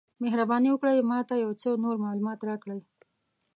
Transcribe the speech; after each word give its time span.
مهرباني 0.21 0.69
وکړئ 0.71 0.97
ما 1.09 1.19
ته 1.29 1.35
یو 1.43 1.51
څه 1.61 1.69
نور 1.83 1.95
معلومات 2.05 2.39
راکړئ؟ 2.49 2.79